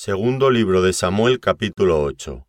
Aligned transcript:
Segundo 0.00 0.52
libro 0.52 0.80
de 0.80 0.92
Samuel 0.92 1.40
capítulo 1.40 2.00
8 2.04 2.46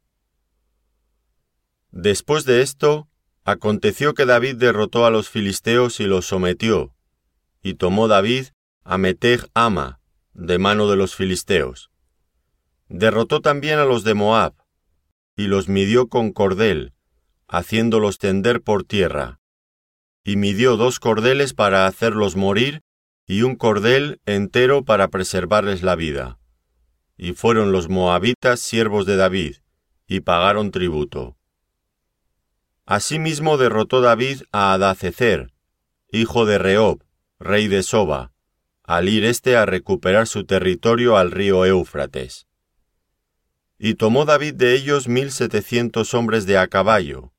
Después 1.90 2.46
de 2.46 2.62
esto, 2.62 3.10
aconteció 3.44 4.14
que 4.14 4.28
David 4.28 4.58
derrotó 4.58 5.08
a 5.08 5.10
los 5.10 5.30
filisteos 5.30 6.00
y 6.00 6.04
los 6.04 6.28
sometió, 6.28 6.94
y 7.64 7.74
tomó 7.74 8.08
David 8.08 8.50
a 8.84 9.00
Meteg 9.00 9.50
Ama, 9.56 10.00
de 10.36 10.60
mano 10.60 10.88
de 10.92 10.96
los 10.96 11.16
filisteos. 11.16 11.90
Derrotó 12.88 13.42
también 13.42 13.80
a 13.80 13.86
los 13.86 14.04
de 14.04 14.14
Moab, 14.14 14.54
y 15.36 15.48
los 15.48 15.70
midió 15.70 16.08
con 16.08 16.32
cordel, 16.32 16.94
haciéndolos 17.48 18.20
tender 18.20 18.62
por 18.62 18.84
tierra, 18.84 19.40
y 20.24 20.36
midió 20.36 20.78
dos 20.78 21.00
cordeles 21.00 21.56
para 21.56 21.88
hacerlos 21.88 22.36
morir, 22.36 22.84
y 23.26 23.42
un 23.42 23.56
cordel 23.56 24.22
entero 24.28 24.86
para 24.86 25.08
preservarles 25.08 25.82
la 25.82 25.96
vida 25.96 26.39
y 27.22 27.34
fueron 27.34 27.74
los 27.74 27.90
moabitas 27.90 28.62
siervos 28.62 29.06
de 29.06 29.18
David, 29.18 29.58
y 30.08 30.22
pagaron 30.22 30.72
tributo. 30.72 31.36
Asimismo 32.86 33.58
derrotó 33.58 34.00
David 34.00 34.44
a 34.54 34.72
Adacecer, 34.72 35.52
hijo 36.14 36.46
de 36.46 36.58
Reob, 36.58 37.04
rey 37.38 37.68
de 37.68 37.84
Soba, 37.84 38.32
al 38.84 39.10
ir 39.10 39.26
éste 39.26 39.58
a 39.58 39.66
recuperar 39.66 40.28
su 40.28 40.46
territorio 40.46 41.18
al 41.18 41.32
río 41.32 41.66
Éufrates. 41.66 42.48
Y 43.78 43.96
tomó 43.96 44.24
David 44.24 44.54
de 44.54 44.74
ellos 44.74 45.10
mil 45.10 45.32
setecientos 45.32 46.14
hombres 46.14 46.46
de 46.46 46.58
a 46.58 46.68
caballo, 46.68 47.34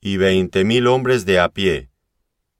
y 0.00 0.16
veinte 0.16 0.64
mil 0.64 0.88
hombres 0.88 1.24
de 1.24 1.38
a 1.38 1.48
pie, 1.50 1.90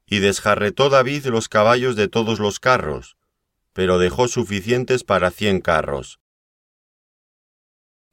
y 0.06 0.20
desjarretó 0.20 0.90
David 0.90 1.26
los 1.26 1.48
caballos 1.48 1.96
de 1.96 2.06
todos 2.06 2.38
los 2.38 2.60
carros, 2.60 3.16
pero 3.73 3.98
dejó 3.98 4.28
suficientes 4.28 5.02
para 5.02 5.32
cien 5.32 5.60
carros. 5.60 6.20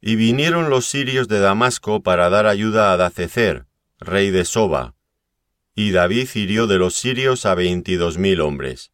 Y 0.06 0.16
vinieron 0.16 0.68
los 0.68 0.84
sirios 0.84 1.28
de 1.28 1.38
Damasco 1.38 2.02
para 2.02 2.28
dar 2.28 2.46
ayuda 2.46 2.92
a 2.92 2.98
Dacecer, 2.98 3.64
rey 3.98 4.30
de 4.30 4.44
Soba, 4.44 4.94
y 5.74 5.92
David 5.92 6.28
hirió 6.34 6.66
de 6.66 6.76
los 6.76 6.92
sirios 6.92 7.46
a 7.46 7.54
veintidós 7.54 8.18
mil 8.18 8.42
hombres. 8.42 8.92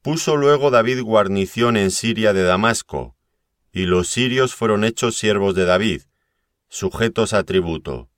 Puso 0.00 0.38
luego 0.38 0.70
David 0.70 1.02
guarnición 1.02 1.76
en 1.76 1.90
Siria 1.90 2.32
de 2.32 2.44
Damasco, 2.44 3.14
y 3.72 3.84
los 3.84 4.08
sirios 4.08 4.54
fueron 4.54 4.84
hechos 4.84 5.18
siervos 5.18 5.54
de 5.54 5.66
David, 5.66 6.00
sujetos 6.70 7.34
a 7.34 7.44
tributo. 7.44 8.08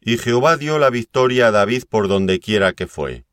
Y 0.00 0.18
Jehová 0.18 0.56
dio 0.56 0.80
la 0.80 0.90
victoria 0.90 1.46
a 1.46 1.50
David 1.52 1.84
por 1.88 2.08
donde 2.08 2.40
quiera 2.40 2.72
que 2.72 2.88
fue. 2.88 3.24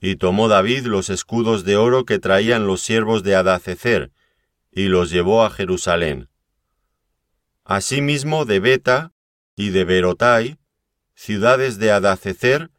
Y 0.00 0.14
tomó 0.14 0.46
David 0.46 0.86
los 0.86 1.10
escudos 1.10 1.64
de 1.64 1.74
oro 1.74 2.04
que 2.04 2.20
traían 2.20 2.64
los 2.68 2.80
siervos 2.80 3.24
de 3.24 3.34
Adacecer, 3.34 4.12
y 4.70 4.84
los 4.84 5.10
llevó 5.10 5.42
a 5.42 5.50
Jerusalén. 5.50 6.28
Asimismo 7.66 8.44
de 8.44 8.60
Beta 8.60 9.12
y 9.56 9.70
de 9.70 9.84
Berotai, 9.84 10.58
ciudades 11.14 11.78
de 11.78 11.92
Adacecer, 11.92 12.70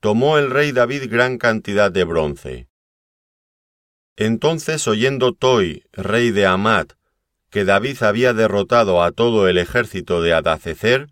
tomó 0.00 0.36
el 0.36 0.50
rey 0.50 0.72
David 0.72 1.10
gran 1.10 1.38
cantidad 1.38 1.90
de 1.90 2.04
bronce. 2.04 2.68
Entonces 4.14 4.86
oyendo 4.88 5.32
Toi, 5.32 5.84
rey 5.92 6.32
de 6.32 6.44
Amat, 6.44 6.92
que 7.48 7.64
David 7.64 8.02
había 8.02 8.34
derrotado 8.34 9.02
a 9.02 9.10
todo 9.10 9.48
el 9.48 9.56
ejército 9.56 10.20
de 10.20 10.34
Adacecer, 10.34 11.08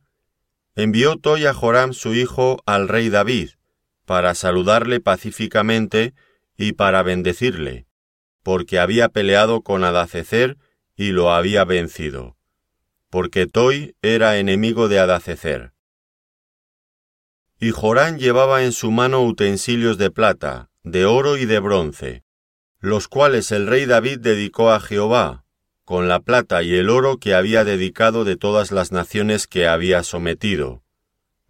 envió 0.75 1.17
Toi 1.17 1.47
a 1.47 1.55
Joram 1.55 1.95
su 1.95 2.13
hijo 2.13 2.63
al 2.67 2.89
rey 2.89 3.09
David, 3.09 3.53
para 4.05 4.35
saludarle 4.35 5.01
pacíficamente 5.01 6.13
y 6.59 6.73
para 6.73 7.03
bendecirle, 7.03 7.87
porque 8.43 8.79
había 8.79 9.09
peleado 9.09 9.63
con 9.63 9.83
Adacecer 9.83 10.59
y 10.95 11.13
lo 11.13 11.33
había 11.33 11.65
vencido 11.65 12.37
porque 13.15 13.47
Toi 13.47 13.95
era 14.03 14.39
enemigo 14.39 14.89
de 14.89 14.99
Adacecer. 14.99 15.73
Y 17.61 17.71
Jorán 17.71 18.19
llevaba 18.19 18.65
en 18.65 18.73
su 18.73 18.91
mano 18.91 19.23
utensilios 19.23 19.99
de 19.99 20.11
plata, 20.11 20.69
de 20.83 21.05
oro 21.05 21.37
y 21.37 21.45
de 21.45 21.61
bronce, 21.61 22.25
los 22.81 23.07
cuales 23.07 23.53
el 23.53 23.69
rey 23.69 23.87
David 23.87 24.19
dedicó 24.19 24.73
a 24.73 24.81
Jehová, 24.81 25.45
con 25.85 26.09
la 26.09 26.19
plata 26.19 26.65
y 26.65 26.75
el 26.75 26.91
oro 26.91 27.19
que 27.19 27.37
había 27.37 27.63
dedicado 27.63 28.25
de 28.25 28.35
todas 28.35 28.73
las 28.73 28.91
naciones 28.91 29.47
que 29.47 29.69
había 29.69 30.03
sometido, 30.03 30.83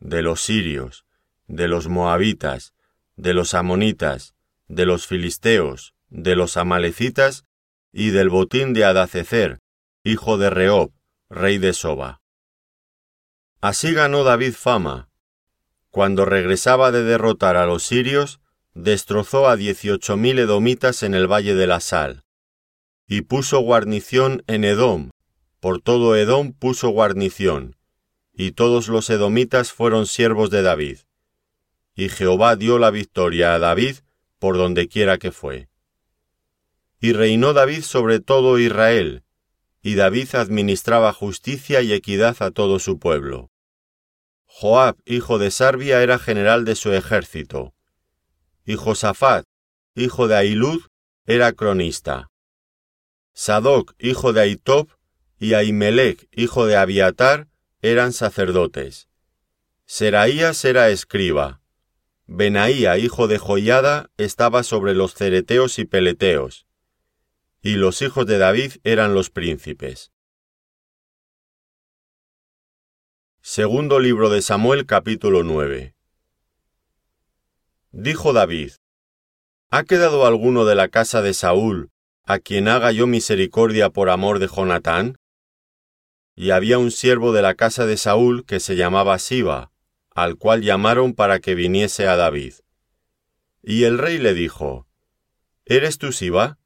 de 0.01 0.21
los 0.21 0.43
sirios, 0.43 1.07
de 1.47 1.67
los 1.67 1.89
moabitas, 1.89 2.75
de 3.17 3.33
los 3.33 3.55
amonitas, 3.55 4.35
de 4.69 4.85
los 4.85 5.07
filisteos, 5.07 5.95
de 6.11 6.37
los 6.37 6.59
amalecitas 6.59 7.47
y 7.91 8.11
del 8.11 8.29
botín 8.29 8.75
de 8.75 8.85
Adacecer, 8.85 9.61
hijo 10.03 10.37
de 10.37 10.51
Reob, 10.51 10.93
rey 11.35 11.59
de 11.59 11.73
Soba. 11.73 12.23
Así 13.61 13.93
ganó 13.93 14.23
David 14.23 14.55
fama. 14.55 15.11
Cuando 15.91 16.25
regresaba 16.25 16.93
de 16.93 17.03
derrotar 17.03 17.57
a 17.57 17.67
los 17.67 17.83
sirios, 17.83 18.41
destrozó 18.75 19.49
a 19.49 19.57
dieciocho 19.57 20.17
mil 20.17 20.39
edomitas 20.39 21.03
en 21.03 21.15
el 21.15 21.27
valle 21.27 21.55
de 21.55 21.67
la 21.67 21.81
Sal, 21.81 22.25
y 23.09 23.23
puso 23.23 23.61
guarnición 23.61 24.45
en 24.47 24.65
Edom, 24.65 25.11
por 25.59 25.81
todo 25.81 26.15
Edom 26.15 26.53
puso 26.53 26.91
guarnición, 26.91 27.77
y 28.33 28.53
todos 28.53 28.89
los 28.89 29.11
edomitas 29.11 29.73
fueron 29.73 30.07
siervos 30.07 30.51
de 30.51 30.63
David. 30.63 30.99
Y 31.97 32.11
Jehová 32.11 32.55
dio 32.57 32.79
la 32.79 32.91
victoria 32.91 33.55
a 33.55 33.59
David 33.59 33.97
por 34.39 34.57
donde 34.57 34.89
quiera 34.89 35.19
que 35.19 35.33
fue. 35.33 35.69
Y 37.01 37.13
reinó 37.13 37.53
David 37.53 37.83
sobre 37.83 38.21
todo 38.21 38.59
Israel, 38.59 39.25
y 39.85 39.97
David 39.97 40.35
administraba 40.35 41.13
justicia 41.13 41.83
y 41.83 41.93
equidad 41.93 42.39
a 42.41 42.51
todo 42.51 42.79
su 42.79 42.99
pueblo. 42.99 43.51
Joab, 44.47 44.97
hijo 45.05 45.39
de 45.39 45.51
Sarbia, 45.51 46.03
era 46.03 46.19
general 46.19 46.65
de 46.65 46.75
su 46.75 46.95
ejército, 46.95 47.75
y 48.65 48.77
Josafat, 48.77 49.45
hijo 49.95 50.27
de 50.27 50.37
Ailud, 50.37 50.81
era 51.27 51.53
cronista. 51.53 52.31
Sadoc, 53.35 53.93
hijo 53.99 54.33
de 54.33 54.41
Aitob, 54.41 54.89
y 55.39 55.53
Ahimelech, 55.53 56.29
hijo 56.33 56.65
de 56.65 56.77
Abiatar, 56.77 57.49
eran 57.83 58.15
sacerdotes. 58.15 59.11
Seraías 59.85 60.65
era 60.65 60.89
escriba. 60.89 61.61
Benaía, 62.27 62.97
hijo 62.97 63.29
de 63.29 63.37
Joiada, 63.37 64.09
estaba 64.17 64.63
sobre 64.63 64.95
los 64.95 65.13
cereteos 65.13 65.79
y 65.79 65.85
peleteos 65.85 66.64
y 67.65 67.77
los 67.77 68.03
hijos 68.03 68.27
de 68.27 68.37
David 68.37 68.73
eran 68.85 69.15
los 69.15 69.31
príncipes. 69.31 70.13
Segundo 73.41 74.01
libro 74.01 74.29
de 74.29 74.43
Samuel 74.43 74.85
capítulo 74.85 75.45
9 75.45 75.95
Dijo 77.91 78.35
David, 78.35 78.73
¿Ha 79.71 79.85
quedado 79.85 80.27
alguno 80.27 80.67
de 80.67 80.75
la 80.75 80.89
casa 80.89 81.23
de 81.23 81.33
Saúl 81.33 81.91
a 82.25 82.39
quien 82.39 82.69
haga 82.69 82.93
yo 82.93 83.07
misericordia 83.07 83.89
por 83.89 84.11
amor 84.11 84.41
de 84.41 84.49
Jonatán? 84.49 85.17
Y 86.37 86.51
había 86.51 86.77
un 86.77 86.91
siervo 86.91 87.33
de 87.33 87.41
la 87.41 87.55
casa 87.55 87.87
de 87.87 87.97
Saúl 87.97 88.45
que 88.45 88.61
se 88.61 88.77
llamaba 88.77 89.19
Siba, 89.19 89.73
al 90.11 90.37
cual 90.37 90.61
llamaron 90.61 91.15
para 91.15 91.41
que 91.41 91.55
viniese 91.55 92.09
a 92.09 92.17
David. 92.17 92.57
Y 93.63 93.85
el 93.85 93.97
rey 93.97 94.19
le 94.19 94.35
dijo, 94.35 94.87
¿Eres 95.65 95.97
tú 95.97 96.13
Siba? 96.13 96.59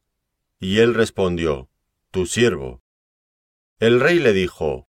Y 0.61 0.81
él 0.81 0.95
respondió, 0.95 1.69
Tu 2.11 2.27
siervo. 2.27 2.83
El 3.79 4.01
rey 4.01 4.19
le 4.19 4.33
dijo, 4.33 4.89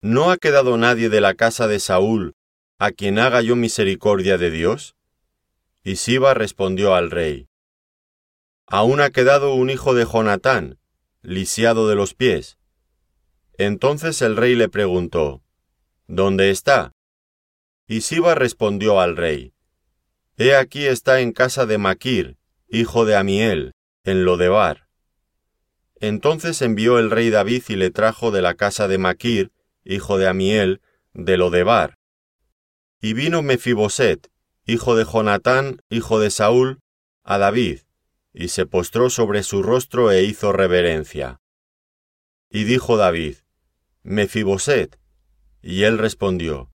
¿No 0.00 0.30
ha 0.30 0.38
quedado 0.38 0.78
nadie 0.78 1.08
de 1.10 1.20
la 1.20 1.34
casa 1.34 1.66
de 1.68 1.78
Saúl 1.78 2.34
a 2.78 2.90
quien 2.90 3.18
haga 3.18 3.42
yo 3.42 3.54
misericordia 3.54 4.38
de 4.38 4.50
Dios? 4.50 4.96
Y 5.84 5.96
Siba 5.96 6.32
respondió 6.34 6.94
al 6.94 7.10
rey, 7.10 7.48
Aún 8.66 9.00
ha 9.00 9.10
quedado 9.10 9.54
un 9.54 9.68
hijo 9.68 9.94
de 9.94 10.06
Jonatán, 10.06 10.78
lisiado 11.20 11.88
de 11.88 11.94
los 11.94 12.14
pies. 12.14 12.58
Entonces 13.58 14.22
el 14.22 14.36
rey 14.36 14.54
le 14.54 14.68
preguntó, 14.68 15.42
¿Dónde 16.06 16.50
está? 16.50 16.92
Y 17.86 18.00
Siba 18.00 18.34
respondió 18.34 19.00
al 19.00 19.16
rey, 19.16 19.52
He 20.38 20.56
aquí 20.56 20.86
está 20.86 21.20
en 21.20 21.32
casa 21.32 21.66
de 21.66 21.76
Maquir, 21.76 22.38
hijo 22.68 23.04
de 23.04 23.16
Amiel, 23.16 23.74
en 24.04 24.24
Lodebar. 24.24 24.88
Entonces 26.00 26.62
envió 26.62 26.98
el 26.98 27.10
rey 27.10 27.30
David 27.30 27.62
y 27.68 27.76
le 27.76 27.90
trajo 27.90 28.30
de 28.30 28.42
la 28.42 28.54
casa 28.54 28.88
de 28.88 28.98
Maquir, 28.98 29.52
hijo 29.84 30.18
de 30.18 30.26
Amiel, 30.26 30.80
de 31.14 31.36
Lodebar. 31.36 31.98
Y 33.00 33.14
vino 33.14 33.42
Mefiboset, 33.42 34.30
hijo 34.66 34.96
de 34.96 35.04
Jonatán, 35.04 35.80
hijo 35.90 36.18
de 36.18 36.30
Saúl, 36.30 36.80
a 37.22 37.38
David, 37.38 37.80
y 38.32 38.48
se 38.48 38.66
postró 38.66 39.10
sobre 39.10 39.42
su 39.42 39.62
rostro 39.62 40.10
e 40.10 40.24
hizo 40.24 40.52
reverencia. 40.52 41.40
Y 42.50 42.64
dijo 42.64 42.96
David, 42.96 43.36
Mefiboset, 44.02 44.98
y 45.62 45.84
él 45.84 45.98
respondió, 45.98 46.72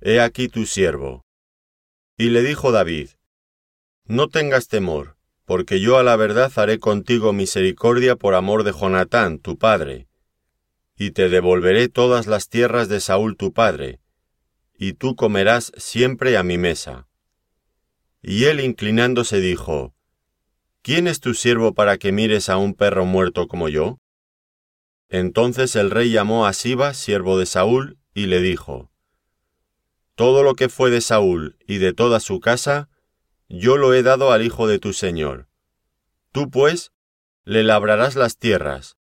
He 0.00 0.20
aquí 0.20 0.48
tu 0.48 0.66
siervo. 0.66 1.24
Y 2.18 2.30
le 2.30 2.42
dijo 2.42 2.72
David, 2.72 3.10
No 4.04 4.28
tengas 4.28 4.68
temor, 4.68 5.15
porque 5.46 5.80
yo 5.80 5.96
a 5.96 6.02
la 6.02 6.16
verdad 6.16 6.52
haré 6.56 6.80
contigo 6.80 7.32
misericordia 7.32 8.16
por 8.16 8.34
amor 8.34 8.64
de 8.64 8.72
Jonatán, 8.72 9.38
tu 9.38 9.56
padre, 9.56 10.08
y 10.98 11.12
te 11.12 11.28
devolveré 11.28 11.88
todas 11.88 12.26
las 12.26 12.48
tierras 12.48 12.88
de 12.88 13.00
Saúl 13.00 13.36
tu 13.36 13.52
padre, 13.52 14.00
y 14.76 14.94
tú 14.94 15.14
comerás 15.14 15.72
siempre 15.76 16.36
a 16.36 16.42
mi 16.42 16.58
mesa. 16.58 17.06
Y 18.22 18.44
él 18.44 18.60
inclinándose 18.60 19.40
dijo, 19.40 19.94
¿Quién 20.82 21.06
es 21.06 21.20
tu 21.20 21.32
siervo 21.32 21.74
para 21.74 21.96
que 21.96 22.10
mires 22.10 22.48
a 22.48 22.56
un 22.56 22.74
perro 22.74 23.06
muerto 23.06 23.46
como 23.46 23.68
yo? 23.68 23.98
Entonces 25.08 25.76
el 25.76 25.92
rey 25.92 26.10
llamó 26.10 26.46
a 26.46 26.52
Siba, 26.52 26.92
siervo 26.92 27.38
de 27.38 27.46
Saúl, 27.46 27.98
y 28.14 28.26
le 28.26 28.40
dijo, 28.40 28.90
Todo 30.16 30.42
lo 30.42 30.54
que 30.54 30.68
fue 30.68 30.90
de 30.90 31.00
Saúl 31.00 31.56
y 31.68 31.78
de 31.78 31.92
toda 31.92 32.18
su 32.18 32.40
casa, 32.40 32.88
yo 33.48 33.76
lo 33.76 33.94
he 33.94 34.02
dado 34.02 34.32
al 34.32 34.44
hijo 34.44 34.66
de 34.66 34.78
tu 34.78 34.92
señor. 34.92 35.48
Tú 36.32 36.50
pues 36.50 36.92
le 37.44 37.62
labrarás 37.62 38.16
las 38.16 38.38
tierras, 38.38 38.96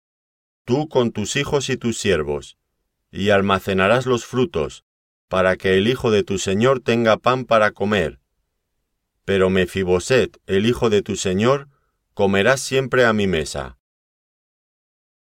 tú 0.64 0.88
con 0.88 1.12
tus 1.12 1.37
hijos 1.37 1.70
y 1.70 1.76
tus 1.76 1.99
siervos, 1.99 2.58
y 3.11 3.31
almacenarás 3.31 4.06
los 4.06 4.26
frutos, 4.26 4.85
para 5.29 5.56
que 5.56 5.79
el 5.79 5.88
hijo 5.88 6.11
de 6.11 6.23
tu 6.23 6.38
señor 6.38 6.81
tenga 6.81 7.17
pan 7.17 7.44
para 7.44 7.70
comer. 7.70 8.20
Pero 9.25 9.49
Mefiboset, 9.49 10.38
el 10.47 10.67
hijo 10.67 10.90
de 10.90 11.02
tu 11.02 11.17
señor, 11.17 11.69
comerá 12.12 12.56
siempre 12.56 13.06
a 13.06 13.12
mi 13.12 13.26
mesa. 13.26 13.79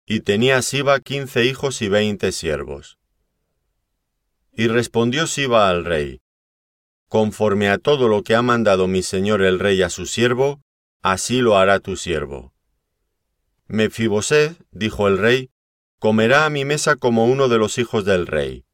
Y 0.06 0.20
tenía 0.20 0.62
Siba 0.62 0.98
quince 1.00 1.44
hijos 1.44 1.82
y 1.82 1.88
veinte 1.88 2.32
siervos. 2.32 2.98
Y 4.52 4.68
respondió 4.68 5.26
Siba 5.26 5.68
al 5.68 5.84
rey, 5.84 6.22
Conforme 7.10 7.68
a 7.68 7.78
todo 7.78 8.08
lo 8.08 8.22
que 8.22 8.36
ha 8.36 8.42
mandado 8.42 8.86
mi 8.86 9.02
señor 9.02 9.42
el 9.42 9.58
rey 9.58 9.82
a 9.82 9.90
su 9.90 10.06
siervo, 10.06 10.62
así 11.02 11.40
lo 11.40 11.58
hará 11.58 11.80
tu 11.80 11.96
siervo. 11.96 12.54
Mefiboset, 13.66 14.56
dijo 14.70 15.08
el 15.08 15.18
rey, 15.18 15.50
comerá 15.98 16.46
a 16.46 16.50
mi 16.50 16.64
mesa 16.64 16.94
como 16.94 17.26
uno 17.26 17.48
de 17.48 17.58
los 17.58 17.78
hijos 17.78 18.04
del 18.04 18.28
rey. 18.28 18.64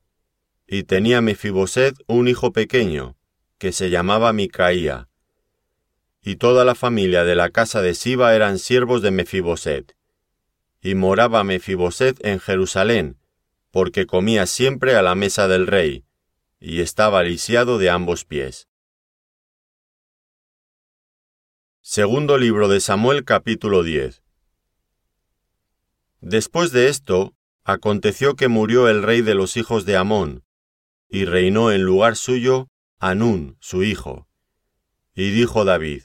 Y 0.66 0.82
tenía 0.82 1.22
Mefiboset 1.22 1.96
un 2.08 2.28
hijo 2.28 2.52
pequeño, 2.52 3.16
que 3.56 3.72
se 3.72 3.88
llamaba 3.88 4.34
Micaía. 4.34 5.08
Y 6.20 6.36
toda 6.36 6.66
la 6.66 6.74
familia 6.74 7.24
de 7.24 7.36
la 7.36 7.48
casa 7.48 7.80
de 7.80 7.94
Siba 7.94 8.34
eran 8.34 8.58
siervos 8.58 9.00
de 9.00 9.12
Mefiboset. 9.12 9.96
Y 10.82 10.94
moraba 10.94 11.42
Mefiboset 11.42 12.22
en 12.22 12.38
Jerusalén, 12.38 13.16
porque 13.70 14.04
comía 14.04 14.44
siempre 14.44 14.94
a 14.94 15.00
la 15.00 15.14
mesa 15.14 15.48
del 15.48 15.66
rey, 15.66 16.05
y 16.58 16.80
estaba 16.80 17.22
lisiado 17.22 17.78
de 17.78 17.90
ambos 17.90 18.24
pies. 18.24 18.68
Segundo 21.80 22.38
libro 22.38 22.68
de 22.68 22.80
Samuel 22.80 23.24
capítulo 23.24 23.82
10 23.82 24.22
Después 26.20 26.72
de 26.72 26.88
esto, 26.88 27.34
aconteció 27.62 28.34
que 28.36 28.48
murió 28.48 28.88
el 28.88 29.02
rey 29.02 29.20
de 29.20 29.34
los 29.34 29.56
hijos 29.56 29.84
de 29.84 29.96
Amón, 29.96 30.44
y 31.08 31.24
reinó 31.26 31.70
en 31.70 31.82
lugar 31.82 32.16
suyo 32.16 32.68
Anún, 32.98 33.56
su 33.60 33.84
hijo. 33.84 34.26
Y 35.14 35.30
dijo 35.30 35.64
David, 35.64 36.04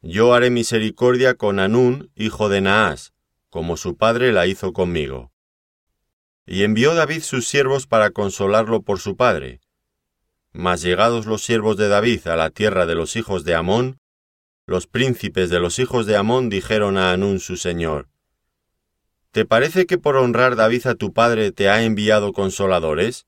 Yo 0.00 0.32
haré 0.32 0.50
misericordia 0.50 1.34
con 1.34 1.58
Anún, 1.58 2.12
hijo 2.14 2.48
de 2.48 2.60
Naas, 2.60 3.12
como 3.50 3.76
su 3.76 3.96
padre 3.96 4.32
la 4.32 4.46
hizo 4.46 4.72
conmigo. 4.72 5.32
Y 6.46 6.62
envió 6.62 6.94
David 6.94 7.22
sus 7.22 7.48
siervos 7.48 7.86
para 7.86 8.10
consolarlo 8.10 8.82
por 8.82 9.00
su 9.00 9.16
padre. 9.16 9.60
Mas 10.52 10.80
llegados 10.80 11.26
los 11.26 11.42
siervos 11.42 11.76
de 11.76 11.88
David 11.88 12.28
a 12.28 12.36
la 12.36 12.50
tierra 12.50 12.86
de 12.86 12.94
los 12.94 13.16
hijos 13.16 13.44
de 13.44 13.54
Amón, 13.54 13.98
los 14.64 14.86
príncipes 14.86 15.50
de 15.50 15.60
los 15.60 15.78
hijos 15.78 16.06
de 16.06 16.16
Amón 16.16 16.48
dijeron 16.48 16.96
a 16.96 17.12
Anún 17.12 17.40
su 17.40 17.56
señor, 17.56 18.08
¿Te 19.32 19.44
parece 19.44 19.84
que 19.84 19.98
por 19.98 20.16
honrar 20.16 20.56
David 20.56 20.86
a 20.86 20.94
tu 20.94 21.12
padre 21.12 21.52
te 21.52 21.68
ha 21.68 21.82
enviado 21.82 22.32
consoladores? 22.32 23.26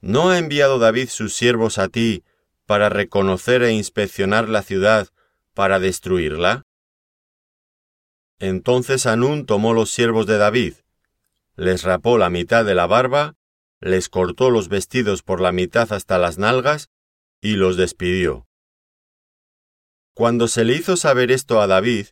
¿No 0.00 0.30
ha 0.30 0.38
enviado 0.38 0.78
David 0.78 1.08
sus 1.08 1.34
siervos 1.34 1.78
a 1.78 1.88
ti 1.88 2.22
para 2.66 2.88
reconocer 2.88 3.62
e 3.62 3.72
inspeccionar 3.72 4.48
la 4.48 4.62
ciudad 4.62 5.08
para 5.54 5.80
destruirla? 5.80 6.62
Entonces 8.38 9.06
Anún 9.06 9.44
tomó 9.44 9.74
los 9.74 9.90
siervos 9.90 10.26
de 10.26 10.38
David, 10.38 10.74
les 11.56 11.82
rapó 11.82 12.18
la 12.18 12.30
mitad 12.30 12.64
de 12.64 12.74
la 12.74 12.86
barba, 12.86 13.36
les 13.80 14.08
cortó 14.08 14.50
los 14.50 14.68
vestidos 14.68 15.22
por 15.22 15.40
la 15.40 15.52
mitad 15.52 15.92
hasta 15.92 16.18
las 16.18 16.38
nalgas 16.38 16.90
y 17.40 17.56
los 17.56 17.76
despidió. 17.76 18.46
Cuando 20.14 20.46
se 20.46 20.64
le 20.64 20.74
hizo 20.74 20.96
saber 20.96 21.32
esto 21.32 21.60
a 21.60 21.66
David, 21.66 22.06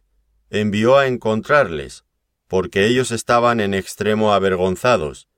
envió 0.50 0.98
a 0.98 1.06
encontrarles, 1.06 2.04
porque 2.48 2.86
ellos 2.86 3.12
estaban 3.12 3.60
en 3.60 3.74
extremo 3.74 4.32
avergonzados, 4.32 5.28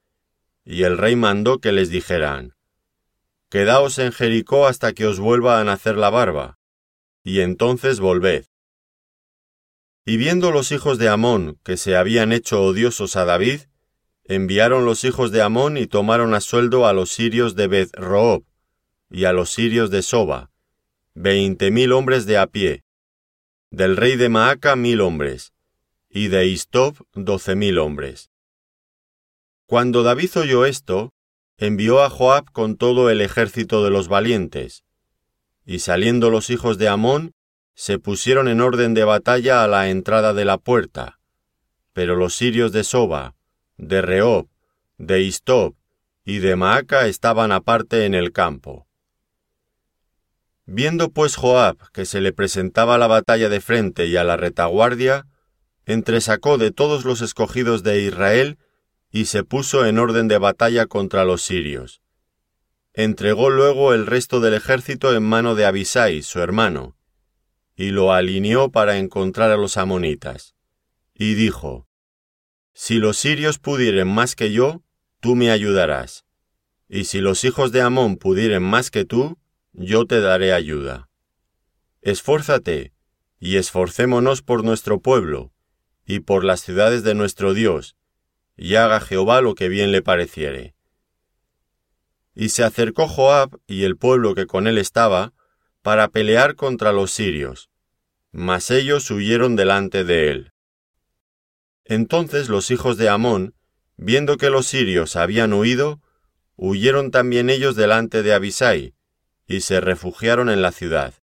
y 0.64 0.84
el 0.84 0.96
rey 0.96 1.16
mandó 1.16 1.58
que 1.58 1.72
les 1.72 1.90
dijeran, 1.90 2.54
Quedaos 3.50 3.98
en 3.98 4.12
Jericó 4.12 4.66
hasta 4.66 4.94
que 4.94 5.06
os 5.06 5.20
vuelva 5.20 5.60
a 5.60 5.64
nacer 5.64 5.98
la 5.98 6.08
barba, 6.08 6.58
y 7.22 7.40
entonces 7.40 8.00
volved. 8.00 8.46
Y 10.06 10.16
viendo 10.16 10.50
los 10.50 10.72
hijos 10.72 10.96
de 10.96 11.10
Amón 11.10 11.58
que 11.62 11.76
se 11.76 11.96
habían 11.96 12.32
hecho 12.32 12.62
odiosos 12.62 13.14
a 13.16 13.26
David, 13.26 13.60
enviaron 14.34 14.84
los 14.84 15.04
hijos 15.04 15.30
de 15.30 15.42
Amón 15.42 15.76
y 15.76 15.86
tomaron 15.86 16.34
a 16.34 16.40
sueldo 16.40 16.86
a 16.86 16.92
los 16.92 17.10
sirios 17.10 17.54
de 17.54 17.66
beth 17.66 17.92
-Roob, 17.92 18.44
y 19.10 19.24
a 19.26 19.32
los 19.32 19.50
sirios 19.50 19.90
de 19.90 20.02
Soba, 20.02 20.50
veinte 21.14 21.70
mil 21.70 21.92
hombres 21.92 22.24
de 22.24 22.38
a 22.38 22.46
pie, 22.46 22.84
del 23.70 23.96
rey 23.96 24.16
de 24.16 24.28
Maaca 24.28 24.76
mil 24.76 25.00
hombres, 25.00 25.52
y 26.08 26.28
de 26.28 26.46
Istob 26.46 26.96
doce 27.14 27.54
mil 27.56 27.78
hombres. 27.78 28.30
Cuando 29.66 30.02
David 30.02 30.30
oyó 30.36 30.64
esto, 30.64 31.12
envió 31.58 32.02
a 32.02 32.10
Joab 32.10 32.50
con 32.52 32.76
todo 32.76 33.10
el 33.10 33.20
ejército 33.20 33.84
de 33.84 33.90
los 33.90 34.08
valientes, 34.08 34.84
y 35.64 35.78
saliendo 35.78 36.30
los 36.30 36.50
hijos 36.50 36.78
de 36.78 36.88
Amón, 36.88 37.32
se 37.74 37.98
pusieron 37.98 38.48
en 38.48 38.60
orden 38.60 38.94
de 38.94 39.04
batalla 39.04 39.62
a 39.62 39.68
la 39.68 39.88
entrada 39.88 40.34
de 40.34 40.44
la 40.44 40.58
puerta, 40.58 41.18
pero 41.92 42.16
los 42.16 42.34
sirios 42.34 42.72
de 42.72 42.84
Soba, 42.84 43.34
de 43.82 44.00
Rehob, 44.00 44.48
de 44.96 45.22
Istob 45.22 45.74
y 46.24 46.38
de 46.38 46.54
Maaca 46.54 47.08
estaban 47.08 47.50
aparte 47.50 48.06
en 48.06 48.14
el 48.14 48.30
campo. 48.30 48.86
Viendo 50.66 51.10
pues 51.10 51.34
Joab 51.34 51.90
que 51.90 52.04
se 52.04 52.20
le 52.20 52.32
presentaba 52.32 52.96
la 52.96 53.08
batalla 53.08 53.48
de 53.48 53.60
frente 53.60 54.06
y 54.06 54.16
a 54.16 54.22
la 54.22 54.36
retaguardia, 54.36 55.26
entresacó 55.84 56.58
de 56.58 56.70
todos 56.70 57.04
los 57.04 57.22
escogidos 57.22 57.82
de 57.82 58.02
Israel 58.02 58.56
y 59.10 59.24
se 59.24 59.42
puso 59.42 59.84
en 59.84 59.98
orden 59.98 60.28
de 60.28 60.38
batalla 60.38 60.86
contra 60.86 61.24
los 61.24 61.42
sirios. 61.42 62.02
Entregó 62.94 63.50
luego 63.50 63.94
el 63.94 64.06
resto 64.06 64.38
del 64.38 64.54
ejército 64.54 65.12
en 65.12 65.24
mano 65.24 65.56
de 65.56 65.66
Abisai, 65.66 66.22
su 66.22 66.38
hermano, 66.38 66.96
y 67.74 67.90
lo 67.90 68.12
alineó 68.12 68.70
para 68.70 68.98
encontrar 68.98 69.50
a 69.50 69.56
los 69.56 69.76
amonitas. 69.76 70.54
Y 71.14 71.34
dijo, 71.34 71.88
Si 72.74 72.96
los 72.96 73.18
sirios 73.18 73.58
pudieren 73.58 74.08
más 74.08 74.34
que 74.34 74.52
yo, 74.52 74.82
tú 75.20 75.36
me 75.36 75.50
ayudarás, 75.50 76.24
y 76.88 77.04
si 77.04 77.20
los 77.20 77.44
hijos 77.44 77.72
de 77.72 77.82
Amón 77.82 78.16
pudieren 78.16 78.62
más 78.62 78.90
que 78.90 79.04
tú, 79.04 79.38
yo 79.72 80.06
te 80.06 80.20
daré 80.20 80.52
ayuda. 80.52 81.08
Esfuérzate, 82.00 82.92
y 83.38 83.56
esforcémonos 83.56 84.42
por 84.42 84.64
nuestro 84.64 85.00
pueblo, 85.00 85.52
y 86.06 86.20
por 86.20 86.44
las 86.44 86.60
ciudades 86.60 87.02
de 87.02 87.14
nuestro 87.14 87.54
Dios, 87.54 87.96
y 88.56 88.74
haga 88.76 89.00
Jehová 89.00 89.40
lo 89.40 89.54
que 89.54 89.68
bien 89.68 89.92
le 89.92 90.02
pareciere. 90.02 90.74
Y 92.34 92.50
se 92.50 92.64
acercó 92.64 93.08
Joab 93.08 93.58
y 93.66 93.84
el 93.84 93.96
pueblo 93.96 94.34
que 94.34 94.46
con 94.46 94.66
él 94.66 94.78
estaba, 94.78 95.32
para 95.82 96.08
pelear 96.08 96.54
contra 96.54 96.92
los 96.92 97.10
sirios, 97.10 97.70
mas 98.30 98.70
ellos 98.70 99.10
huyeron 99.10 99.56
delante 99.56 100.04
de 100.04 100.30
él. 100.30 100.51
Entonces 101.84 102.48
los 102.48 102.70
hijos 102.70 102.96
de 102.96 103.08
Amón, 103.08 103.54
viendo 103.96 104.36
que 104.36 104.50
los 104.50 104.66
sirios 104.66 105.16
habían 105.16 105.52
huido, 105.52 106.00
huyeron 106.56 107.10
también 107.10 107.50
ellos 107.50 107.76
delante 107.76 108.22
de 108.22 108.34
Abisai, 108.34 108.94
y 109.46 109.60
se 109.60 109.80
refugiaron 109.80 110.48
en 110.48 110.62
la 110.62 110.72
ciudad. 110.72 111.14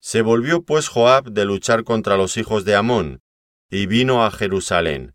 Se 0.00 0.22
volvió 0.22 0.62
pues 0.62 0.88
Joab 0.88 1.30
de 1.30 1.44
luchar 1.44 1.84
contra 1.84 2.16
los 2.16 2.36
hijos 2.36 2.64
de 2.64 2.74
Amón, 2.74 3.22
y 3.70 3.86
vino 3.86 4.24
a 4.24 4.30
Jerusalén. 4.30 5.14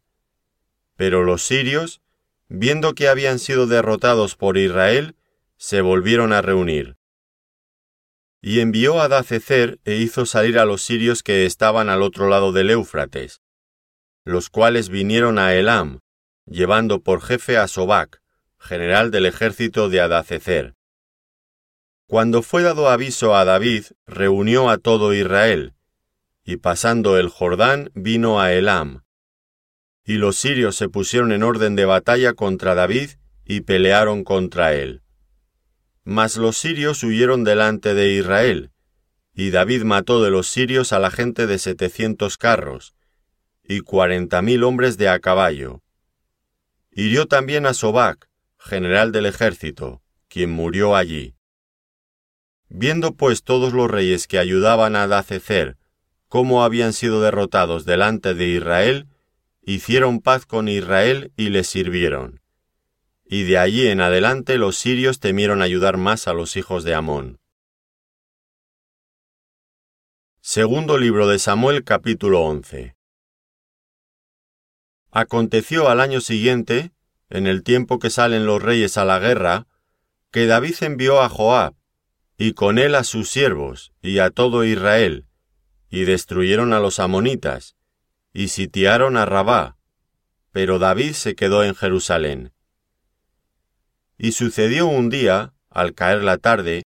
Pero 0.96 1.24
los 1.24 1.44
sirios, 1.44 2.02
viendo 2.48 2.94
que 2.94 3.08
habían 3.08 3.40
sido 3.40 3.68
derrotados 3.68 4.36
por 4.36 4.58
Israel, 4.58 5.16
se 5.58 5.82
volvieron 5.82 6.34
a 6.34 6.42
reunir. 6.42 6.98
Y 8.42 8.60
envió 8.60 9.00
a 9.02 9.08
Dacecer 9.08 9.80
e 9.86 9.96
hizo 9.96 10.26
salir 10.26 10.60
a 10.60 10.66
los 10.66 10.82
sirios 10.82 11.24
que 11.24 11.46
estaban 11.46 11.90
al 11.90 12.02
otro 12.02 12.28
lado 12.28 12.52
del 12.52 12.70
Éufrates, 12.70 13.42
los 14.26 14.50
cuales 14.50 14.90
vinieron 14.90 15.38
a 15.38 15.54
Elam, 15.54 16.00
llevando 16.46 17.02
por 17.02 17.22
jefe 17.22 17.58
a 17.58 17.68
Sobac, 17.68 18.22
general 18.58 19.12
del 19.12 19.26
ejército 19.26 19.90
de 19.90 20.02
Adacecer. 20.02 20.76
Cuando 22.08 22.42
fue 22.42 22.64
dado 22.64 22.90
aviso 22.90 23.36
a 23.36 23.44
David, 23.46 23.86
reunió 24.06 24.70
a 24.70 24.78
todo 24.78 25.14
Israel, 25.14 25.74
y 26.46 26.58
pasando 26.58 27.18
el 27.18 27.30
Jordán 27.30 27.92
vino 27.96 28.40
a 28.40 28.54
Elam. 28.54 29.04
Y 30.06 30.16
los 30.16 30.36
sirios 30.36 30.76
se 30.76 30.90
pusieron 30.90 31.32
en 31.32 31.44
orden 31.44 31.76
de 31.76 31.86
batalla 31.86 32.34
contra 32.34 32.76
David 32.76 33.12
y 33.46 33.62
pelearon 33.62 34.24
contra 34.24 34.74
él. 34.74 35.02
Mas 36.04 36.36
los 36.36 36.58
sirios 36.58 37.04
huyeron 37.04 37.44
delante 37.44 37.94
de 37.94 38.12
Israel, 38.12 38.72
y 39.34 39.50
David 39.50 39.84
mató 39.84 40.22
de 40.22 40.30
los 40.30 40.48
sirios 40.48 40.94
a 40.94 41.00
la 41.00 41.10
gente 41.10 41.48
de 41.48 41.58
setecientos 41.58 42.38
carros, 42.38 42.94
y 43.66 43.80
cuarenta 43.80 44.42
mil 44.42 44.64
hombres 44.64 44.98
de 44.98 45.08
a 45.08 45.20
caballo. 45.20 45.82
Hirió 46.92 47.28
también 47.28 47.66
a 47.66 47.74
Sobac, 47.74 48.30
general 48.58 49.12
del 49.12 49.26
ejército, 49.26 50.02
quien 50.28 50.52
murió 50.52 50.96
allí. 50.96 51.36
Viendo 52.68 53.16
pues 53.16 53.44
todos 53.44 53.74
los 53.74 53.90
reyes 53.90 54.28
que 54.28 54.38
ayudaban 54.38 54.96
a 54.96 55.08
Dacecer 55.08 55.78
cómo 56.28 56.64
habían 56.64 56.94
sido 56.94 57.22
derrotados 57.22 57.86
delante 57.86 58.34
de 58.34 58.48
Israel, 58.48 59.08
hicieron 59.62 60.20
paz 60.20 60.48
con 60.48 60.68
Israel 60.68 61.32
y 61.38 61.50
les 61.50 61.68
sirvieron. 61.68 62.42
Y 63.24 63.44
de 63.44 63.60
allí 63.60 63.88
en 63.88 64.02
adelante 64.02 64.58
los 64.58 64.76
sirios 64.76 65.20
temieron 65.20 65.62
ayudar 65.62 65.98
más 65.98 66.28
a 66.28 66.34
los 66.34 66.58
hijos 66.58 66.84
de 66.84 66.96
Amón. 66.96 67.40
Segundo 70.42 70.98
libro 70.98 71.28
de 71.28 71.38
Samuel 71.38 71.84
capítulo 71.84 72.42
11 72.42 72.96
Aconteció 75.16 75.90
al 75.90 76.00
año 76.00 76.22
siguiente, 76.22 76.92
en 77.30 77.46
el 77.46 77.62
tiempo 77.62 78.00
que 78.00 78.10
salen 78.10 78.48
los 78.48 78.64
reyes 78.64 78.98
a 78.98 79.06
la 79.06 79.20
guerra, 79.20 79.68
que 80.32 80.48
David 80.48 80.74
envió 80.82 81.22
a 81.22 81.30
Joab, 81.30 81.76
y 82.36 82.54
con 82.54 82.80
él 82.80 82.96
a 82.96 83.04
sus 83.04 83.30
siervos, 83.30 83.94
y 84.02 84.18
a 84.18 84.32
todo 84.32 84.64
Israel, 84.64 85.28
y 85.88 86.06
destruyeron 86.06 86.74
a 86.74 86.80
los 86.80 87.00
amonitas, 87.00 87.76
y 88.34 88.48
sitiaron 88.48 89.16
a 89.16 89.28
Rabá, 89.28 89.78
pero 90.52 90.80
David 90.80 91.14
se 91.14 91.36
quedó 91.36 91.64
en 91.64 91.76
Jerusalén. 91.76 92.52
Y 94.18 94.32
sucedió 94.32 94.88
un 94.88 95.12
día, 95.12 95.54
al 95.70 95.94
caer 95.94 96.24
la 96.24 96.40
tarde, 96.40 96.82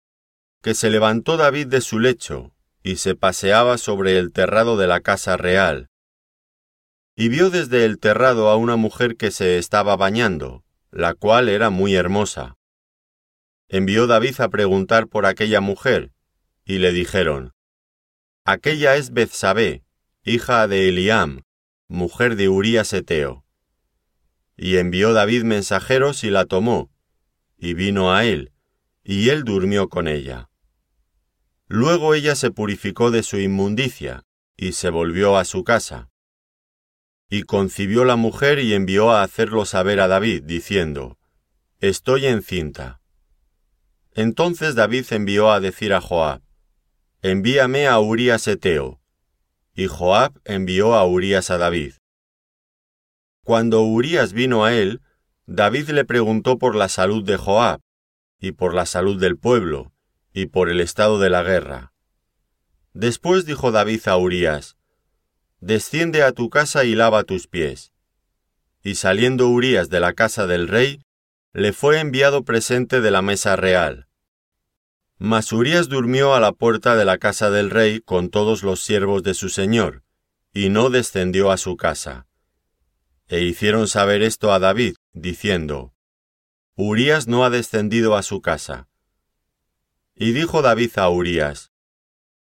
que 0.63 0.73
se 0.73 0.89
levantó 0.89 1.37
David 1.37 1.67
de 1.67 1.81
su 1.81 1.99
lecho, 1.99 2.55
y 2.81 2.95
se 2.95 3.13
paseaba 3.13 3.77
sobre 3.77 4.17
el 4.17 4.31
terrado 4.31 4.77
de 4.77 4.87
la 4.87 5.01
casa 5.01 5.37
real. 5.37 5.91
Y 7.15 7.29
vio 7.29 7.49
desde 7.49 7.85
el 7.85 7.99
terrado 7.99 8.49
a 8.49 8.57
una 8.57 8.75
mujer 8.75 9.15
que 9.15 9.31
se 9.31 9.57
estaba 9.57 9.95
bañando, 9.95 10.65
la 10.91 11.13
cual 11.13 11.47
era 11.47 11.69
muy 11.69 11.95
hermosa. 11.95 12.57
Envió 13.69 14.05
David 14.05 14.41
a 14.41 14.49
preguntar 14.49 15.07
por 15.07 15.25
aquella 15.25 15.61
mujer, 15.61 16.11
y 16.65 16.79
le 16.79 16.91
dijeron, 16.91 17.53
Aquella 18.43 18.95
es 18.95 19.11
Bethsabé, 19.11 19.83
hija 20.23 20.67
de 20.67 20.89
Eliam, 20.89 21.43
mujer 21.87 22.35
de 22.35 22.49
Urías 22.49 22.91
Eteo. 22.91 23.45
Y 24.57 24.77
envió 24.77 25.13
David 25.13 25.43
mensajeros 25.43 26.23
y 26.23 26.29
la 26.29 26.45
tomó, 26.45 26.91
y 27.57 27.73
vino 27.73 28.13
a 28.13 28.25
él, 28.25 28.51
y 29.03 29.29
él 29.29 29.43
durmió 29.43 29.87
con 29.87 30.07
ella. 30.07 30.49
Luego 31.67 32.13
ella 32.13 32.35
se 32.35 32.51
purificó 32.51 33.09
de 33.09 33.23
su 33.23 33.39
inmundicia, 33.39 34.23
y 34.57 34.73
se 34.73 34.89
volvió 34.89 35.37
a 35.37 35.45
su 35.45 35.63
casa. 35.63 36.09
Y 37.35 37.43
concibió 37.43 38.05
la 38.05 38.15
mujer 38.15 38.59
y 38.59 38.73
envió 38.73 39.11
a 39.11 39.21
hacerlo 39.21 39.65
saber 39.65 39.99
a 39.99 40.07
David, 40.07 40.43
diciendo, 40.43 41.17
Estoy 41.81 42.27
encinta. 42.27 43.01
Entonces 44.13 44.73
David 44.73 45.05
envió 45.09 45.51
a 45.51 45.59
decir 45.59 45.93
a 45.93 45.99
Joab, 45.99 46.41
envíame 47.21 47.87
a 47.87 47.99
Urías 47.99 48.47
Eteo. 48.47 49.01
Y 49.73 49.87
Joab 49.87 50.39
envió 50.45 50.95
a 50.95 51.05
Urías 51.05 51.51
a 51.51 51.57
David. 51.57 51.95
Cuando 53.43 53.81
Urías 53.81 54.31
vino 54.31 54.63
a 54.63 54.73
él, 54.73 55.01
David 55.45 55.89
le 55.89 56.05
preguntó 56.05 56.57
por 56.57 56.73
la 56.73 56.87
salud 56.87 57.25
de 57.25 57.35
Joab, 57.35 57.81
y 58.39 58.53
por 58.53 58.73
la 58.73 58.85
salud 58.85 59.19
del 59.19 59.37
pueblo, 59.37 59.91
y 60.31 60.45
por 60.45 60.69
el 60.69 60.79
estado 60.79 61.19
de 61.19 61.29
la 61.29 61.43
guerra. 61.43 61.91
Después 62.93 63.45
dijo 63.45 63.73
David 63.73 64.07
a 64.07 64.15
Urías, 64.15 64.77
Desciende 65.59 66.23
a 66.23 66.31
tu 66.31 66.49
casa 66.49 66.83
y 66.83 66.95
lava 66.95 67.23
tus 67.23 67.47
pies. 67.47 67.93
Y 68.83 68.95
saliendo 68.95 69.47
Urías 69.49 69.89
de 69.89 69.99
la 69.99 70.13
casa 70.13 70.47
del 70.47 70.67
rey, 70.67 71.01
le 71.53 71.73
fue 71.73 71.99
enviado 71.99 72.43
presente 72.43 73.01
de 73.01 73.11
la 73.11 73.21
mesa 73.21 73.55
real. 73.55 74.07
Mas 75.17 75.53
Urías 75.53 75.87
durmió 75.87 76.35
a 76.35 76.39
la 76.39 76.51
puerta 76.51 76.95
de 76.95 77.05
la 77.05 77.17
casa 77.17 77.49
del 77.49 77.69
rey 77.69 78.01
con 78.01 78.29
todos 78.29 78.63
los 78.63 78.83
siervos 78.83 79.23
de 79.23 79.33
su 79.33 79.49
señor, 79.49 80.03
y 80.53 80.69
no 80.69 80.89
descendió 80.89 81.51
a 81.51 81.57
su 81.57 81.77
casa. 81.77 82.27
E 83.27 83.41
hicieron 83.41 83.87
saber 83.87 84.21
esto 84.21 84.53
a 84.53 84.59
David, 84.59 84.95
diciendo, 85.13 85.93
Urías 86.75 87.27
no 87.27 87.45
ha 87.45 87.49
descendido 87.49 88.15
a 88.15 88.21
su 88.21 88.41
casa. 88.41 88.89
Y 90.13 90.33
dijo 90.33 90.61
David 90.61 90.91
a 90.97 91.09
Urías, 91.09 91.71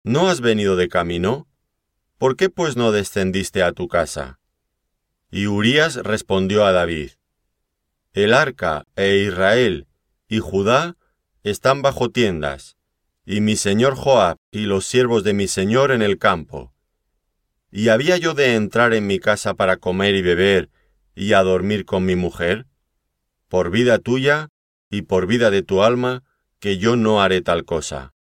¿No 0.04 0.28
has 0.28 0.40
venido 0.40 0.76
de 0.76 0.88
camino? 0.88 1.48
¿Por 2.22 2.36
qué 2.36 2.48
pues 2.48 2.76
no 2.76 2.92
descendiste 2.92 3.64
a 3.64 3.72
tu 3.72 3.88
casa? 3.88 4.38
Y 5.32 5.48
Urías 5.48 5.96
respondió 5.96 6.64
a 6.64 6.70
David, 6.70 7.10
El 8.12 8.32
arca 8.32 8.84
e 8.94 9.16
Israel 9.16 9.88
y 10.28 10.38
Judá 10.38 10.96
están 11.42 11.82
bajo 11.82 12.10
tiendas, 12.10 12.76
y 13.26 13.40
mi 13.40 13.56
señor 13.56 13.96
Joab 13.96 14.36
y 14.52 14.66
los 14.66 14.86
siervos 14.86 15.24
de 15.24 15.32
mi 15.32 15.48
señor 15.48 15.90
en 15.90 16.00
el 16.00 16.16
campo. 16.16 16.72
¿Y 17.72 17.88
había 17.88 18.18
yo 18.18 18.34
de 18.34 18.54
entrar 18.54 18.94
en 18.94 19.08
mi 19.08 19.18
casa 19.18 19.54
para 19.54 19.78
comer 19.78 20.14
y 20.14 20.22
beber 20.22 20.70
y 21.16 21.32
a 21.32 21.42
dormir 21.42 21.84
con 21.84 22.04
mi 22.04 22.14
mujer? 22.14 22.66
Por 23.48 23.72
vida 23.72 23.98
tuya 23.98 24.48
y 24.88 25.02
por 25.02 25.26
vida 25.26 25.50
de 25.50 25.64
tu 25.64 25.82
alma, 25.82 26.22
que 26.60 26.78
yo 26.78 26.94
no 26.94 27.20
haré 27.20 27.40
tal 27.40 27.64
cosa. 27.64 28.14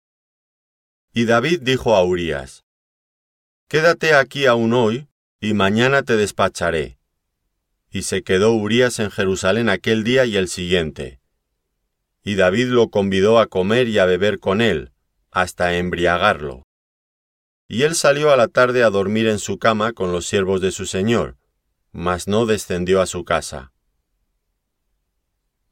Y 1.12 1.26
David 1.26 1.60
dijo 1.60 1.96
a 1.96 2.02
Urías, 2.02 2.64
Quédate 3.70 4.12
aquí 4.12 4.44
aún 4.44 4.74
hoy, 4.74 5.08
y 5.40 5.54
mañana 5.54 6.02
te 6.02 6.18
despacharé. 6.18 6.98
Y 7.90 8.02
se 8.02 8.22
quedó 8.22 8.52
Urías 8.52 8.98
en 8.98 9.10
Jerusalén 9.10 9.70
aquel 9.70 10.04
día 10.04 10.26
y 10.26 10.36
el 10.36 10.48
siguiente 10.48 11.20
y 12.22 12.34
David 12.34 12.68
lo 12.68 12.90
convidó 12.90 13.38
a 13.38 13.46
comer 13.46 13.88
y 13.88 13.98
a 13.98 14.04
beber 14.04 14.38
con 14.38 14.60
él, 14.60 14.92
hasta 15.30 15.74
embriagarlo. 15.74 16.66
Y 17.68 17.82
él 17.82 17.94
salió 17.94 18.32
a 18.32 18.36
la 18.36 18.48
tarde 18.48 18.82
a 18.82 18.90
dormir 18.90 19.26
en 19.26 19.38
su 19.38 19.58
cama 19.58 19.92
con 19.92 20.12
los 20.12 20.26
siervos 20.26 20.60
de 20.60 20.72
su 20.72 20.86
señor, 20.86 21.36
mas 21.92 22.28
no 22.28 22.46
descendió 22.46 23.00
a 23.00 23.06
su 23.06 23.24
casa. 23.24 23.72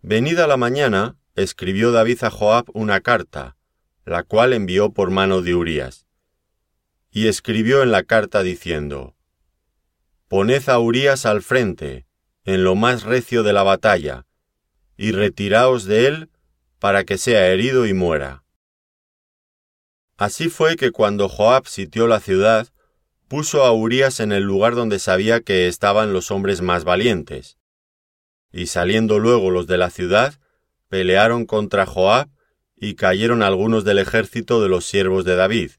Venida 0.01 0.47
la 0.47 0.57
mañana, 0.57 1.17
escribió 1.35 1.93
David 1.93 2.25
a 2.25 2.31
Joab 2.31 2.67
una 2.73 3.01
carta, 3.01 3.57
la 4.05 4.23
cual 4.23 4.53
envió 4.53 4.93
por 4.93 5.11
mano 5.11 5.43
de 5.43 5.55
Urías. 5.55 6.08
Y 7.11 7.29
escribió 7.29 7.83
en 7.83 7.91
la 7.91 8.03
carta 8.03 8.43
diciendo, 8.43 9.17
Poned 10.29 10.69
a 10.69 10.79
Urías 10.79 11.25
al 11.25 11.43
frente, 11.43 12.07
en 12.45 12.65
lo 12.65 12.75
más 12.75 13.03
recio 13.03 13.43
de 13.43 13.53
la 13.53 13.63
batalla, 13.63 14.27
y 14.97 15.13
retiraos 15.13 15.85
de 15.85 16.07
él 16.07 16.31
para 16.79 17.05
que 17.05 17.19
sea 17.19 17.49
herido 17.49 17.87
y 17.87 17.95
muera. 17.95 18.45
Así 20.17 20.49
fue 20.49 20.77
que 20.77 20.91
cuando 20.91 21.29
Joab 21.29 21.67
sitió 21.67 22.07
la 22.09 22.21
ciudad, 22.21 22.69
puso 23.29 23.65
a 23.65 23.73
Urías 23.73 24.21
en 24.21 24.33
el 24.33 24.43
lugar 24.43 24.75
donde 24.75 24.99
sabía 24.99 25.41
que 25.41 25.69
estaban 25.69 26.13
los 26.13 26.31
hombres 26.31 26.61
más 26.61 26.85
valientes. 26.85 27.59
Y 28.51 28.67
saliendo 28.67 29.19
luego 29.19 29.51
los 29.51 29.67
de 29.67 29.79
la 29.79 29.91
ciudad, 29.91 30.41
pelearon 30.89 31.47
contra 31.47 31.87
Joab 31.87 32.29
y 32.77 32.95
cayeron 32.95 33.43
algunos 33.43 33.85
del 33.85 33.99
ejército 33.99 34.61
de 34.63 34.69
los 34.69 34.85
siervos 34.85 35.25
de 35.25 35.37
David, 35.37 35.73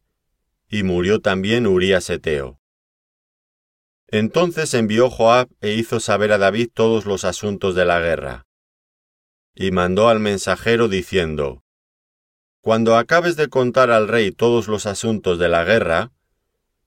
y 0.70 0.84
murió 0.84 1.20
también 1.20 1.68
Urías 1.68 2.10
Eteo. 2.10 2.60
Entonces 4.08 4.74
envió 4.74 5.10
Joab 5.10 5.50
e 5.62 5.74
hizo 5.74 6.00
saber 6.00 6.32
a 6.32 6.38
David 6.38 6.70
todos 6.74 7.06
los 7.06 7.26
asuntos 7.26 7.76
de 7.76 7.86
la 7.86 8.00
guerra 8.00 8.46
y 9.62 9.72
mandó 9.72 10.08
al 10.08 10.20
mensajero 10.20 10.88
diciendo, 10.88 11.64
Cuando 12.62 12.96
acabes 12.96 13.36
de 13.36 13.50
contar 13.50 13.92
al 13.92 14.08
rey 14.08 14.32
todos 14.32 14.70
los 14.70 14.86
asuntos 14.86 15.38
de 15.38 15.50
la 15.50 15.66
guerra, 15.66 16.14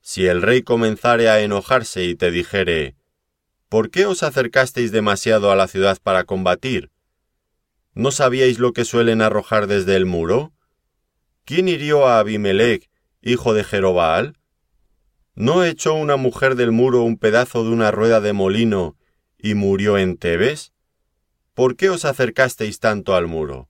si 0.00 0.26
el 0.26 0.40
rey 0.40 0.62
comenzare 0.62 1.28
a 1.28 1.42
enojarse 1.42 2.04
y 2.04 2.14
te 2.14 2.30
dijere, 2.30 2.96
¿Por 3.68 3.90
qué 3.90 4.06
os 4.06 4.22
acercasteis 4.22 4.90
demasiado 4.90 5.50
a 5.50 5.56
la 5.56 5.68
ciudad 5.68 5.98
para 6.02 6.24
combatir? 6.24 6.90
¿No 7.94 8.10
sabíais 8.10 8.58
lo 8.58 8.72
que 8.72 8.86
suelen 8.86 9.20
arrojar 9.20 9.66
desde 9.66 9.94
el 9.96 10.06
muro? 10.06 10.52
¿Quién 11.44 11.68
hirió 11.68 12.06
a 12.06 12.20
Abimelech, 12.20 12.88
hijo 13.22 13.54
de 13.54 13.64
Jerobaal? 13.64 14.36
¿No 15.34 15.64
echó 15.64 15.94
una 15.94 16.16
mujer 16.16 16.56
del 16.56 16.72
muro 16.72 17.02
un 17.02 17.16
pedazo 17.16 17.64
de 17.64 17.70
una 17.70 17.90
rueda 17.90 18.20
de 18.20 18.34
molino 18.34 18.96
y 19.38 19.54
murió 19.54 19.96
en 19.96 20.18
Tebes? 20.18 20.72
¿por 21.54 21.76
qué 21.76 21.90
os 21.90 22.04
acercasteis 22.04 22.78
tanto 22.80 23.14
al 23.14 23.26
muro? 23.26 23.68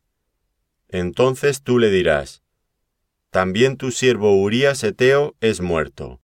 Entonces 0.88 1.62
tú 1.62 1.78
le 1.78 1.90
dirás, 1.90 2.42
también 3.30 3.76
tu 3.76 3.90
siervo 3.90 4.40
Urías 4.40 4.84
Eteo 4.84 5.36
es 5.40 5.60
muerto. 5.60 6.20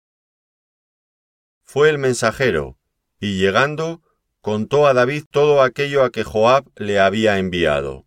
fue 1.63 1.89
el 1.89 1.97
mensajero, 1.97 2.77
y 3.19 3.37
llegando, 3.37 4.01
contó 4.39 4.87
a 4.87 4.93
David 4.93 5.25
todo 5.29 5.61
aquello 5.61 6.03
a 6.03 6.11
que 6.11 6.23
Joab 6.23 6.65
le 6.77 6.99
había 6.99 7.39
enviado. 7.39 8.05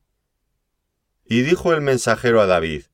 Y 1.24 1.42
dijo 1.42 1.74
el 1.74 1.82
mensajero 1.82 2.40
a 2.40 2.46
David, 2.46 2.84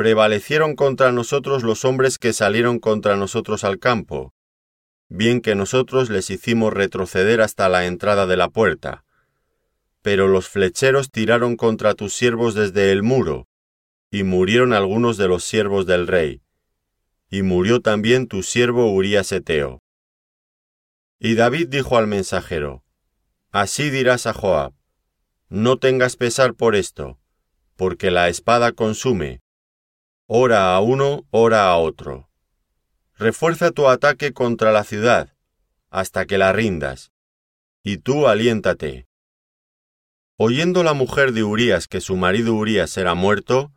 Prevalecieron 0.00 0.76
contra 0.76 1.12
nosotros 1.12 1.62
los 1.62 1.84
hombres 1.84 2.16
que 2.16 2.32
salieron 2.32 2.78
contra 2.78 3.16
nosotros 3.16 3.64
al 3.64 3.78
campo, 3.78 4.32
bien 5.10 5.42
que 5.42 5.54
nosotros 5.54 6.08
les 6.08 6.30
hicimos 6.30 6.72
retroceder 6.72 7.42
hasta 7.42 7.68
la 7.68 7.84
entrada 7.84 8.26
de 8.26 8.38
la 8.38 8.48
puerta. 8.48 9.04
Pero 10.00 10.26
los 10.26 10.48
flecheros 10.48 11.10
tiraron 11.10 11.54
contra 11.54 11.92
tus 11.92 12.14
siervos 12.14 12.54
desde 12.54 12.92
el 12.92 13.02
muro, 13.02 13.46
y 14.10 14.22
murieron 14.22 14.72
algunos 14.72 15.18
de 15.18 15.28
los 15.28 15.44
siervos 15.44 15.84
del 15.84 16.06
rey, 16.06 16.40
y 17.30 17.42
murió 17.42 17.82
también 17.82 18.26
tu 18.26 18.42
siervo 18.42 18.90
Urías 18.90 19.30
Eteo. 19.32 19.82
Y 21.18 21.34
David 21.34 21.68
dijo 21.68 21.98
al 21.98 22.06
mensajero, 22.06 22.84
Así 23.50 23.90
dirás 23.90 24.26
a 24.26 24.32
Joab, 24.32 24.72
no 25.50 25.76
tengas 25.76 26.16
pesar 26.16 26.54
por 26.54 26.74
esto, 26.74 27.18
porque 27.76 28.10
la 28.10 28.30
espada 28.30 28.72
consume, 28.72 29.42
ora 30.32 30.76
a 30.76 30.80
uno, 30.80 31.26
ora 31.32 31.72
a 31.72 31.76
otro. 31.76 32.30
Refuerza 33.18 33.72
tu 33.72 33.88
ataque 33.88 34.32
contra 34.32 34.70
la 34.70 34.84
ciudad, 34.84 35.34
hasta 35.90 36.24
que 36.24 36.38
la 36.38 36.52
rindas, 36.52 37.10
y 37.82 37.98
tú 37.98 38.28
aliéntate. 38.28 39.08
Oyendo 40.36 40.84
la 40.84 40.92
mujer 40.92 41.32
de 41.32 41.42
Urías 41.42 41.88
que 41.88 42.00
su 42.00 42.14
marido 42.14 42.54
Urías 42.54 42.96
era 42.96 43.16
muerto, 43.16 43.72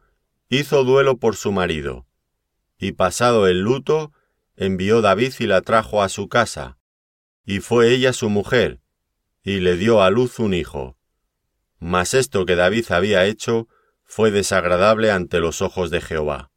hizo 0.48 0.84
duelo 0.84 1.18
por 1.18 1.36
su 1.38 1.52
marido, 1.52 2.06
y 2.78 2.92
pasado 2.92 3.48
el 3.48 3.62
luto, 3.62 4.12
envió 4.56 5.02
David 5.02 5.34
y 5.40 5.48
la 5.48 5.62
trajo 5.62 6.04
a 6.04 6.10
su 6.10 6.30
casa, 6.30 6.78
y 7.44 7.62
fue 7.62 7.90
ella 7.96 8.14
su 8.14 8.30
mujer, 8.30 8.80
y 9.42 9.60
le 9.60 9.76
dio 9.76 10.04
a 10.04 10.12
luz 10.12 10.38
un 10.38 10.54
hijo. 10.54 11.00
Mas 11.80 12.14
esto 12.14 12.46
que 12.46 12.56
David 12.56 12.92
había 12.92 13.26
hecho 13.26 13.68
fue 14.15 14.29
desagradable 14.29 15.10
ante 15.10 15.39
los 15.39 15.63
ojos 15.63 15.89
de 15.89 16.00
Jehová. 16.00 16.53